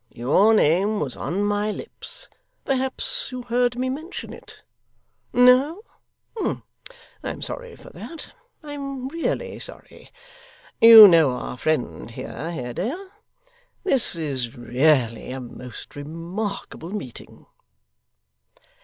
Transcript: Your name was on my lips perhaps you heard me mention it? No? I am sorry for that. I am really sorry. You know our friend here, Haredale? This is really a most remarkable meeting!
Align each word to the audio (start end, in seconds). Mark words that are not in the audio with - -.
Your 0.09 0.55
name 0.55 0.99
was 0.99 1.15
on 1.15 1.43
my 1.43 1.69
lips 1.69 2.27
perhaps 2.65 3.29
you 3.31 3.43
heard 3.43 3.77
me 3.77 3.87
mention 3.87 4.33
it? 4.33 4.63
No? 5.31 5.83
I 6.41 6.55
am 7.23 7.43
sorry 7.43 7.75
for 7.75 7.91
that. 7.91 8.33
I 8.63 8.71
am 8.73 9.09
really 9.09 9.59
sorry. 9.59 10.09
You 10.81 11.07
know 11.07 11.29
our 11.29 11.55
friend 11.55 12.09
here, 12.09 12.49
Haredale? 12.51 13.11
This 13.83 14.15
is 14.15 14.55
really 14.55 15.29
a 15.29 15.39
most 15.39 15.95
remarkable 15.95 16.89
meeting! 16.89 17.45